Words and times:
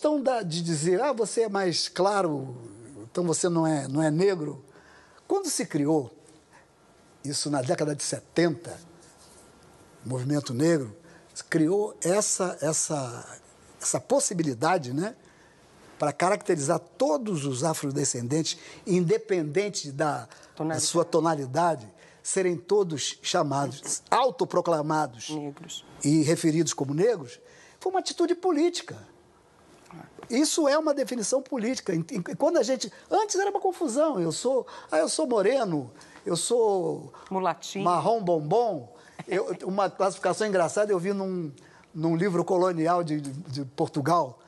questão 0.00 0.18
da, 0.18 0.42
de 0.42 0.62
dizer, 0.62 0.98
ah, 1.02 1.12
você 1.12 1.42
é 1.42 1.48
mais 1.50 1.86
claro, 1.86 2.56
então 3.02 3.22
você 3.22 3.50
não 3.50 3.66
é, 3.66 3.86
não 3.86 4.02
é 4.02 4.10
negro. 4.10 4.64
Quando 5.28 5.50
se 5.50 5.66
criou, 5.66 6.10
isso 7.22 7.50
na 7.50 7.60
década 7.60 7.94
de 7.94 8.02
70, 8.02 8.80
o 10.06 10.08
movimento 10.08 10.54
negro, 10.54 10.96
criou 11.50 11.94
essa, 12.02 12.56
essa, 12.62 13.40
essa 13.78 14.00
possibilidade, 14.00 14.94
né? 14.94 15.14
Para 15.98 16.14
caracterizar 16.14 16.78
todos 16.78 17.44
os 17.44 17.62
afrodescendentes, 17.62 18.56
independente 18.86 19.92
da, 19.92 20.26
da 20.66 20.80
sua 20.80 21.04
tonalidade, 21.04 21.86
serem 22.22 22.56
todos 22.56 23.18
chamados, 23.20 24.02
autoproclamados 24.10 25.28
Negros. 25.28 25.84
e 26.02 26.22
referidos 26.22 26.72
como 26.72 26.94
negros, 26.94 27.38
foi 27.78 27.92
uma 27.92 28.00
atitude 28.00 28.34
política. 28.34 28.96
Isso 30.30 30.68
é 30.68 30.78
uma 30.78 30.94
definição 30.94 31.42
política. 31.42 31.92
Quando 32.38 32.58
a 32.58 32.62
gente. 32.62 32.90
Antes 33.10 33.36
era 33.36 33.50
uma 33.50 33.60
confusão. 33.60 34.20
Eu 34.20 34.32
sou. 34.32 34.66
Ah, 34.90 34.98
eu 34.98 35.08
sou 35.08 35.26
moreno, 35.26 35.90
eu 36.24 36.36
sou. 36.36 37.12
Mulatinho. 37.30 37.84
Marrom 37.84 38.22
bombom. 38.22 38.94
Eu- 39.28 39.54
uma 39.64 39.90
classificação 39.90 40.46
engraçada 40.46 40.90
eu 40.92 40.98
vi 40.98 41.12
num, 41.12 41.52
num 41.94 42.16
livro 42.16 42.44
colonial 42.44 43.02
de, 43.04 43.20
de- 43.20 43.30
de 43.32 43.64
Portugal, 43.64 44.38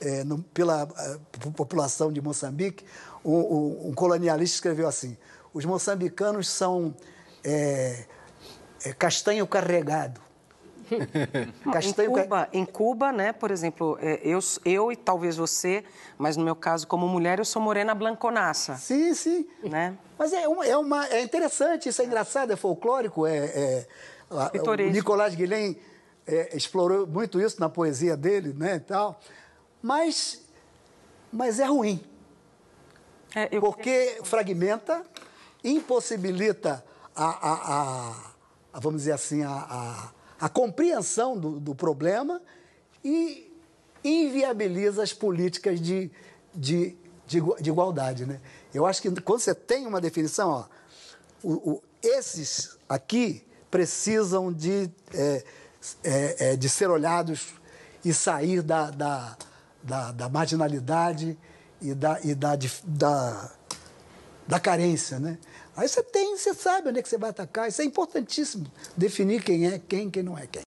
é, 0.00 0.24
no- 0.24 0.42
pela 0.42 0.86
po- 1.32 1.52
população 1.52 2.10
de 2.12 2.20
Moçambique. 2.20 2.84
Um 3.24 3.92
colonialista 3.94 4.54
escreveu 4.56 4.88
assim: 4.88 5.16
os 5.52 5.64
moçambicanos 5.64 6.48
são 6.48 6.94
é, 7.44 8.06
é, 8.84 8.92
castanho 8.92 9.46
carregado. 9.46 10.20
Em 11.66 11.70
Castanho 11.70 12.12
ca- 12.12 12.22
Cuba, 12.22 12.48
em 12.52 12.64
Cuba, 12.64 13.12
né, 13.12 13.32
por 13.32 13.50
exemplo, 13.50 13.98
é, 14.00 14.20
eu, 14.22 14.38
eu 14.64 14.92
e 14.92 14.96
talvez 14.96 15.36
você, 15.36 15.84
mas 16.16 16.36
no 16.36 16.44
meu 16.44 16.54
caso 16.56 16.86
como 16.86 17.06
mulher, 17.08 17.38
eu 17.38 17.44
sou 17.44 17.60
morena 17.60 17.94
blanconaça, 17.94 18.76
Sim, 18.76 19.12
sim. 19.14 19.46
né? 19.62 19.96
Mas 20.18 20.32
é, 20.32 20.46
uma, 20.48 20.66
é, 20.66 20.76
uma, 20.76 21.06
é 21.08 21.22
interessante, 21.22 21.88
isso 21.88 22.00
é 22.00 22.04
engraçado, 22.04 22.52
é 22.52 22.56
folclórico. 22.56 23.26
É, 23.26 23.36
é, 23.38 23.86
Pitoresco. 24.50 24.92
Nicolás 24.92 25.34
Guilhem 25.34 25.78
é, 26.26 26.56
explorou 26.56 27.06
muito 27.06 27.40
isso 27.40 27.60
na 27.60 27.68
poesia 27.68 28.16
dele, 28.16 28.52
né, 28.54 28.76
e 28.76 28.80
tal. 28.80 29.20
Mas, 29.82 30.42
mas 31.32 31.60
é 31.60 31.64
ruim, 31.64 32.00
É, 33.34 33.60
porque 33.60 34.18
fragmenta, 34.24 35.04
impossibilita 35.62 36.84
a, 37.14 37.24
a- 37.24 37.52
a- 37.52 38.14
a, 38.72 38.80
vamos 38.80 39.02
dizer 39.02 39.12
assim, 39.12 39.42
a, 39.44 40.10
a- 40.40 40.48
compreensão 40.48 41.38
do, 41.38 41.58
do 41.60 41.74
problema 41.74 42.40
e 43.04 43.50
inviabiliza 44.04 45.02
as 45.02 45.12
políticas 45.12 45.80
de, 45.80 46.10
de, 46.54 46.96
de, 47.26 47.40
de 47.60 47.70
igualdade. 47.70 48.24
Né? 48.26 48.40
Eu 48.72 48.86
acho 48.86 49.02
que 49.02 49.10
quando 49.20 49.40
você 49.40 49.54
tem 49.54 49.86
uma 49.86 50.00
definição, 50.00 50.50
ó, 50.50 50.64
o- 51.42 51.72
o- 51.72 51.82
esses 52.02 52.76
aqui 52.88 53.44
precisam 53.70 54.52
de, 54.52 54.90
é, 55.12 55.44
é, 56.04 56.36
é, 56.52 56.56
de 56.56 56.68
ser 56.68 56.88
olhados 56.90 57.54
e 58.04 58.12
sair 58.14 58.62
da, 58.62 58.90
da, 58.90 59.36
da, 59.82 60.12
da 60.12 60.28
marginalidade 60.28 61.36
e 61.82 61.92
da, 61.94 62.20
e 62.22 62.34
da, 62.34 62.52
da, 62.84 63.52
da 64.46 64.60
carência, 64.60 65.18
né? 65.18 65.38
Aí 65.76 65.86
você 65.86 66.02
tem, 66.02 66.36
você 66.36 66.54
sabe 66.54 66.88
onde 66.88 67.00
é 67.00 67.02
que 67.02 67.08
você 67.08 67.18
vai 67.18 67.30
atacar. 67.30 67.68
Isso 67.68 67.82
é 67.82 67.84
importantíssimo, 67.84 68.66
definir 68.96 69.42
quem 69.42 69.66
é 69.66 69.78
quem, 69.78 70.08
quem 70.10 70.22
não 70.22 70.38
é 70.38 70.46
quem. 70.46 70.64